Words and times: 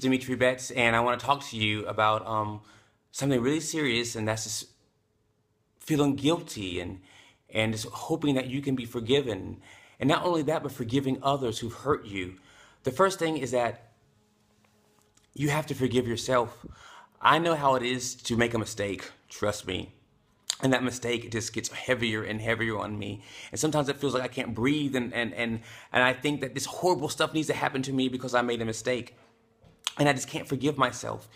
Dimitri 0.00 0.34
Betts, 0.34 0.70
and 0.70 0.94
I 0.94 1.00
want 1.00 1.18
to 1.18 1.26
talk 1.26 1.44
to 1.48 1.56
you 1.56 1.86
about 1.86 2.26
um, 2.26 2.60
something 3.12 3.40
really 3.40 3.60
serious, 3.60 4.16
and 4.16 4.26
that's 4.26 4.44
just 4.44 4.66
feeling 5.78 6.16
guilty 6.16 6.80
and 6.80 7.00
and 7.50 7.72
just 7.72 7.86
hoping 7.86 8.34
that 8.34 8.46
you 8.46 8.60
can 8.60 8.76
be 8.76 8.84
forgiven. 8.84 9.60
And 9.98 10.08
not 10.08 10.24
only 10.24 10.42
that, 10.42 10.62
but 10.62 10.70
forgiving 10.70 11.18
others 11.22 11.58
who've 11.58 11.72
hurt 11.72 12.06
you. 12.06 12.36
The 12.84 12.90
first 12.90 13.18
thing 13.18 13.38
is 13.38 13.50
that 13.52 13.92
you 15.34 15.48
have 15.48 15.66
to 15.66 15.74
forgive 15.74 16.06
yourself. 16.06 16.66
I 17.20 17.38
know 17.38 17.54
how 17.54 17.74
it 17.74 17.82
is 17.82 18.14
to 18.14 18.36
make 18.36 18.54
a 18.54 18.58
mistake, 18.58 19.10
trust 19.28 19.66
me. 19.66 19.94
And 20.60 20.72
that 20.72 20.82
mistake 20.82 21.30
just 21.30 21.52
gets 21.52 21.68
heavier 21.68 22.22
and 22.22 22.40
heavier 22.40 22.78
on 22.78 22.98
me. 22.98 23.22
And 23.52 23.60
sometimes 23.60 23.88
it 23.88 23.96
feels 23.96 24.14
like 24.14 24.24
I 24.24 24.28
can't 24.28 24.54
breathe 24.54 24.96
and, 24.96 25.14
and, 25.14 25.32
and, 25.34 25.60
and 25.92 26.02
I 26.02 26.12
think 26.12 26.40
that 26.40 26.54
this 26.54 26.66
horrible 26.66 27.08
stuff 27.08 27.32
needs 27.32 27.46
to 27.46 27.54
happen 27.54 27.80
to 27.82 27.92
me 27.92 28.08
because 28.08 28.34
I 28.34 28.42
made 28.42 28.60
a 28.60 28.64
mistake. 28.64 29.16
And 29.98 30.08
I 30.08 30.12
just 30.12 30.28
can't 30.28 30.48
forgive 30.48 30.78
myself. 30.78 31.28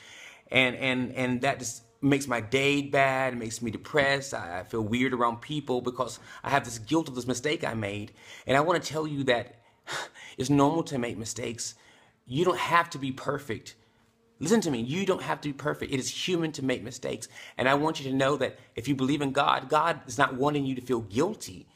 And 0.50 0.76
and 0.76 1.12
and 1.12 1.40
that 1.42 1.58
just 1.58 1.82
makes 2.02 2.26
my 2.26 2.40
day 2.40 2.82
bad, 2.82 3.32
it 3.32 3.36
makes 3.36 3.62
me 3.62 3.70
depressed. 3.70 4.34
I, 4.34 4.60
I 4.60 4.62
feel 4.64 4.82
weird 4.82 5.14
around 5.14 5.40
people 5.40 5.80
because 5.80 6.18
I 6.42 6.50
have 6.50 6.64
this 6.64 6.78
guilt 6.78 7.08
of 7.08 7.14
this 7.14 7.26
mistake 7.26 7.64
I 7.64 7.74
made. 7.74 8.12
And 8.46 8.56
I 8.56 8.60
want 8.60 8.82
to 8.82 8.92
tell 8.92 9.06
you 9.06 9.24
that 9.24 9.54
it's 10.38 10.50
normal 10.50 10.82
to 10.84 10.98
make 10.98 11.16
mistakes. 11.16 11.74
You 12.26 12.44
don't 12.44 12.58
have 12.58 12.90
to 12.90 12.98
be 12.98 13.12
perfect. 13.12 13.76
Listen 14.40 14.60
to 14.62 14.72
me, 14.72 14.80
you 14.80 15.06
don't 15.06 15.22
have 15.22 15.40
to 15.42 15.48
be 15.48 15.52
perfect. 15.52 15.92
It 15.92 16.00
is 16.00 16.10
human 16.10 16.50
to 16.52 16.64
make 16.64 16.82
mistakes. 16.82 17.28
And 17.56 17.68
I 17.68 17.74
want 17.74 18.00
you 18.00 18.10
to 18.10 18.16
know 18.16 18.36
that 18.36 18.58
if 18.74 18.88
you 18.88 18.96
believe 18.96 19.22
in 19.22 19.30
God, 19.30 19.68
God 19.68 20.00
is 20.08 20.18
not 20.18 20.34
wanting 20.34 20.66
you 20.66 20.74
to 20.74 20.80
feel 20.80 21.00
guilty. 21.00 21.68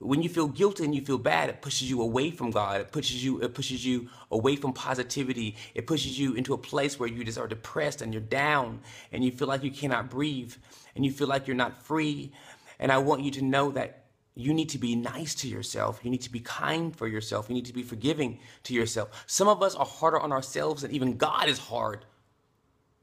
When 0.00 0.22
you 0.22 0.28
feel 0.28 0.46
guilty 0.46 0.84
and 0.84 0.94
you 0.94 1.00
feel 1.00 1.18
bad, 1.18 1.48
it 1.48 1.60
pushes 1.60 1.90
you 1.90 2.00
away 2.02 2.30
from 2.30 2.50
God. 2.50 2.80
It 2.80 2.92
pushes 2.92 3.24
you, 3.24 3.40
it 3.40 3.54
pushes 3.54 3.84
you 3.84 4.08
away 4.30 4.54
from 4.54 4.72
positivity. 4.72 5.56
It 5.74 5.86
pushes 5.86 6.18
you 6.18 6.34
into 6.34 6.54
a 6.54 6.58
place 6.58 6.98
where 6.98 7.08
you 7.08 7.24
just 7.24 7.38
are 7.38 7.48
depressed 7.48 8.00
and 8.00 8.12
you're 8.12 8.22
down 8.22 8.80
and 9.12 9.24
you 9.24 9.32
feel 9.32 9.48
like 9.48 9.64
you 9.64 9.72
cannot 9.72 10.08
breathe 10.08 10.54
and 10.94 11.04
you 11.04 11.10
feel 11.10 11.26
like 11.26 11.46
you're 11.46 11.56
not 11.56 11.82
free. 11.82 12.32
And 12.78 12.92
I 12.92 12.98
want 12.98 13.22
you 13.22 13.32
to 13.32 13.42
know 13.42 13.72
that 13.72 14.04
you 14.36 14.54
need 14.54 14.68
to 14.68 14.78
be 14.78 14.94
nice 14.94 15.34
to 15.34 15.48
yourself. 15.48 15.98
You 16.04 16.10
need 16.10 16.22
to 16.22 16.30
be 16.30 16.38
kind 16.38 16.94
for 16.94 17.08
yourself. 17.08 17.48
You 17.48 17.56
need 17.56 17.66
to 17.66 17.72
be 17.72 17.82
forgiving 17.82 18.38
to 18.62 18.74
yourself. 18.74 19.24
Some 19.26 19.48
of 19.48 19.64
us 19.64 19.74
are 19.74 19.84
harder 19.84 20.20
on 20.20 20.30
ourselves 20.30 20.82
than 20.82 20.92
even 20.92 21.16
God 21.16 21.48
is 21.48 21.58
hard 21.58 22.04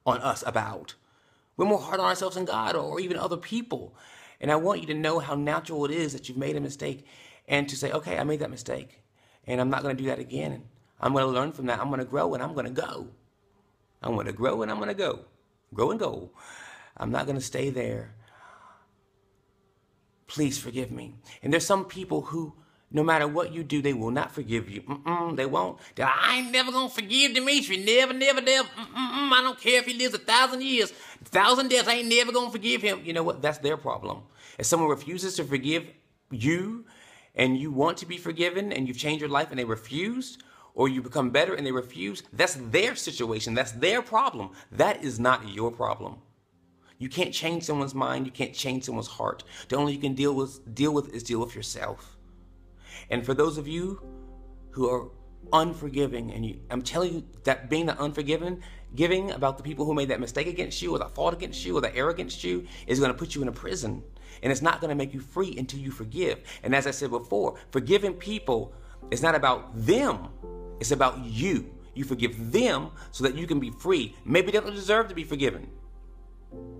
on 0.05 0.19
us 0.19 0.45
about. 0.47 0.95
We're 1.57 1.65
more 1.65 1.79
hard 1.79 1.99
on 1.99 2.05
ourselves 2.05 2.35
than 2.35 2.45
God 2.45 2.77
or 2.77 3.01
even 3.01 3.17
other 3.17 3.35
people. 3.35 3.93
And 4.45 4.51
I 4.51 4.57
want 4.57 4.81
you 4.81 4.85
to 4.87 4.93
know 4.93 5.17
how 5.17 5.33
natural 5.33 5.85
it 5.85 5.91
is 5.91 6.13
that 6.13 6.29
you've 6.29 6.37
made 6.37 6.55
a 6.55 6.61
mistake 6.61 7.07
and 7.47 7.67
to 7.67 7.75
say, 7.75 7.91
okay, 7.91 8.19
I 8.19 8.23
made 8.23 8.41
that 8.41 8.51
mistake 8.51 9.01
and 9.47 9.59
I'm 9.59 9.71
not 9.71 9.81
going 9.81 9.97
to 9.97 10.03
do 10.03 10.09
that 10.09 10.19
again. 10.19 10.61
I'm 11.01 11.13
going 11.13 11.25
to 11.25 11.31
learn 11.31 11.51
from 11.51 11.65
that. 11.65 11.79
I'm 11.79 11.87
going 11.87 11.97
to 11.97 12.05
grow 12.05 12.35
and 12.35 12.43
I'm 12.43 12.53
going 12.53 12.67
to 12.67 12.71
go. 12.71 13.07
I'm 14.03 14.13
going 14.13 14.27
to 14.27 14.33
grow 14.33 14.61
and 14.61 14.69
I'm 14.69 14.77
going 14.77 14.89
to 14.89 14.93
go. 14.93 15.21
Grow 15.73 15.89
and 15.89 15.99
go. 15.99 16.29
I'm 16.95 17.09
not 17.09 17.25
going 17.25 17.39
to 17.39 17.43
stay 17.43 17.71
there 17.71 18.13
Please 20.27 20.57
forgive 20.57 20.91
me. 20.91 21.15
And 21.43 21.53
there's 21.53 21.65
some 21.65 21.85
people 21.85 22.21
who, 22.21 22.53
no 22.91 23.03
matter 23.03 23.27
what 23.27 23.53
you 23.53 23.63
do, 23.63 23.81
they 23.81 23.93
will 23.93 24.11
not 24.11 24.31
forgive 24.31 24.69
you. 24.69 24.81
Mm-mm, 24.81 25.35
they 25.35 25.45
won't. 25.45 25.79
I 25.99 26.37
ain't 26.37 26.51
never 26.51 26.71
gonna 26.71 26.89
forgive 26.89 27.33
Dimitri. 27.33 27.77
Never, 27.77 28.13
never, 28.13 28.41
never. 28.41 28.67
Mm-mm, 28.67 29.31
I 29.31 29.41
don't 29.43 29.59
care 29.59 29.79
if 29.79 29.85
he 29.85 29.93
lives 29.93 30.13
a 30.13 30.19
thousand 30.19 30.63
years, 30.63 30.93
a 31.21 31.25
thousand 31.25 31.69
deaths. 31.69 31.87
I 31.87 31.95
ain't 31.95 32.09
never 32.09 32.31
gonna 32.31 32.51
forgive 32.51 32.81
him. 32.81 33.01
You 33.03 33.13
know 33.13 33.23
what? 33.23 33.41
That's 33.41 33.57
their 33.57 33.77
problem. 33.77 34.23
If 34.57 34.65
someone 34.65 34.89
refuses 34.89 35.35
to 35.35 35.43
forgive 35.43 35.87
you, 36.31 36.85
and 37.35 37.57
you 37.57 37.71
want 37.71 37.97
to 37.97 38.05
be 38.05 38.17
forgiven, 38.17 38.71
and 38.71 38.87
you've 38.87 38.97
changed 38.97 39.19
your 39.19 39.29
life, 39.29 39.49
and 39.49 39.59
they 39.59 39.65
refuse, 39.65 40.37
or 40.75 40.87
you 40.89 41.01
become 41.01 41.31
better 41.31 41.55
and 41.55 41.65
they 41.65 41.71
refuse, 41.71 42.21
that's 42.33 42.55
their 42.55 42.95
situation. 42.95 43.53
That's 43.53 43.71
their 43.71 44.01
problem. 44.01 44.51
That 44.71 45.03
is 45.03 45.19
not 45.19 45.47
your 45.49 45.71
problem. 45.71 46.17
You 46.97 47.09
can't 47.09 47.33
change 47.33 47.63
someone's 47.63 47.95
mind. 47.95 48.25
You 48.25 48.31
can't 48.31 48.53
change 48.53 48.83
someone's 48.83 49.07
heart. 49.07 49.43
The 49.69 49.75
only 49.75 49.93
you 49.93 49.99
can 49.99 50.13
deal 50.13 50.33
with 50.33 50.73
deal 50.75 50.93
with 50.93 51.13
is 51.13 51.23
deal 51.23 51.39
with 51.39 51.55
yourself. 51.55 52.17
And 53.09 53.25
for 53.25 53.33
those 53.33 53.57
of 53.57 53.67
you 53.67 54.01
who 54.71 54.89
are 54.89 55.09
unforgiving, 55.53 56.31
and 56.31 56.45
you, 56.45 56.59
I'm 56.69 56.81
telling 56.81 57.13
you 57.13 57.23
that 57.43 57.69
being 57.69 57.85
the 57.85 58.01
unforgiving, 58.01 58.61
giving 58.95 59.31
about 59.31 59.57
the 59.57 59.63
people 59.63 59.85
who 59.85 59.93
made 59.93 60.09
that 60.09 60.19
mistake 60.19 60.47
against 60.47 60.81
you, 60.81 60.95
or 60.95 60.99
the 60.99 61.07
fault 61.07 61.33
against 61.33 61.65
you, 61.65 61.77
or 61.77 61.81
the 61.81 61.95
error 61.95 62.09
against 62.09 62.43
you, 62.43 62.65
is 62.87 62.99
going 62.99 63.11
to 63.11 63.17
put 63.17 63.35
you 63.35 63.41
in 63.41 63.47
a 63.47 63.51
prison, 63.51 64.03
and 64.41 64.51
it's 64.51 64.61
not 64.61 64.81
going 64.81 64.89
to 64.89 64.95
make 64.95 65.13
you 65.13 65.19
free 65.19 65.55
until 65.57 65.79
you 65.79 65.91
forgive. 65.91 66.39
And 66.63 66.75
as 66.75 66.87
I 66.87 66.91
said 66.91 67.09
before, 67.09 67.55
forgiving 67.71 68.13
people 68.13 68.73
is 69.11 69.21
not 69.21 69.35
about 69.35 69.71
them; 69.75 70.29
it's 70.79 70.91
about 70.91 71.23
you. 71.23 71.71
You 71.93 72.03
forgive 72.03 72.51
them 72.51 72.91
so 73.11 73.23
that 73.23 73.35
you 73.35 73.47
can 73.47 73.59
be 73.59 73.71
free. 73.71 74.15
Maybe 74.25 74.51
they 74.51 74.59
don't 74.59 74.73
deserve 74.73 75.07
to 75.07 75.15
be 75.15 75.23
forgiven. 75.23 75.69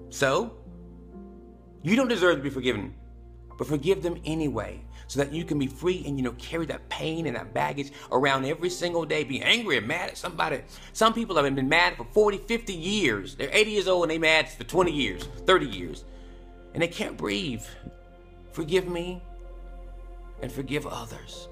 So, 0.09 0.57
you 1.83 1.95
don't 1.95 2.07
deserve 2.07 2.37
to 2.37 2.43
be 2.43 2.49
forgiven, 2.49 2.93
but 3.57 3.67
forgive 3.67 4.03
them 4.03 4.19
anyway 4.25 4.81
so 5.07 5.19
that 5.19 5.31
you 5.31 5.43
can 5.43 5.59
be 5.59 5.67
free 5.67 6.03
and 6.05 6.17
you 6.17 6.23
know 6.23 6.33
carry 6.33 6.65
that 6.65 6.87
pain 6.89 7.27
and 7.27 7.35
that 7.35 7.53
baggage 7.53 7.91
around 8.11 8.45
every 8.45 8.69
single 8.69 9.05
day. 9.05 9.23
Be 9.23 9.41
angry 9.41 9.77
and 9.77 9.87
mad 9.87 10.09
at 10.09 10.17
somebody. 10.17 10.61
Some 10.93 11.13
people 11.13 11.35
have 11.35 11.55
been 11.55 11.69
mad 11.69 11.95
for 11.97 12.05
40 12.05 12.37
50 12.39 12.73
years. 12.73 13.35
They're 13.35 13.49
80 13.51 13.71
years 13.71 13.87
old 13.87 14.03
and 14.03 14.11
they 14.11 14.17
mad 14.17 14.49
for 14.49 14.63
20 14.63 14.91
years 14.91 15.23
30 15.45 15.65
years. 15.65 16.05
And 16.73 16.81
they 16.81 16.87
can't 16.87 17.17
breathe. 17.17 17.63
Forgive 18.51 18.87
me 18.87 19.21
and 20.41 20.51
forgive 20.51 20.85
others. 20.85 21.47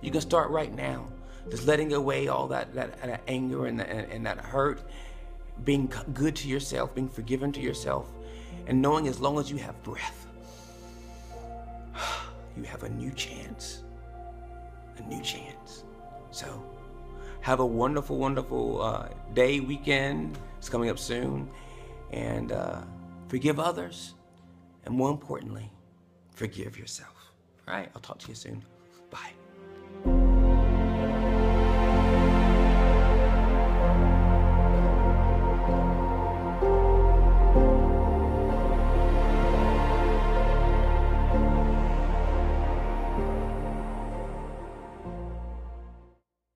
You 0.00 0.10
can 0.10 0.20
start 0.20 0.50
right 0.50 0.74
now 0.74 1.08
just 1.50 1.66
letting 1.66 1.92
away 1.92 2.28
all 2.28 2.48
that 2.48 2.74
that, 2.74 3.00
that 3.02 3.22
anger 3.28 3.66
and, 3.66 3.80
and, 3.80 4.12
and 4.12 4.26
that 4.26 4.38
hurt 4.38 4.82
being 5.64 5.92
good 6.14 6.36
to 6.36 6.48
yourself, 6.48 6.94
being 6.94 7.08
forgiven 7.08 7.52
to 7.52 7.60
yourself, 7.60 8.06
and 8.66 8.80
knowing 8.80 9.08
as 9.08 9.20
long 9.20 9.38
as 9.38 9.50
you 9.50 9.56
have 9.58 9.80
breath, 9.82 10.27
you 12.58 12.64
have 12.64 12.82
a 12.82 12.88
new 12.88 13.10
chance. 13.12 13.84
A 14.98 15.02
new 15.02 15.22
chance. 15.22 15.84
So, 16.30 16.62
have 17.40 17.60
a 17.60 17.66
wonderful, 17.66 18.18
wonderful 18.18 18.82
uh, 18.82 19.08
day, 19.32 19.60
weekend. 19.60 20.36
It's 20.58 20.68
coming 20.68 20.90
up 20.90 20.98
soon. 20.98 21.48
And 22.10 22.52
uh, 22.52 22.82
forgive 23.28 23.60
others. 23.60 24.14
And 24.84 24.94
more 24.94 25.10
importantly, 25.10 25.70
forgive 26.34 26.78
yourself. 26.78 27.14
All 27.66 27.74
right, 27.74 27.90
I'll 27.94 28.00
talk 28.00 28.18
to 28.18 28.28
you 28.28 28.34
soon. 28.34 28.62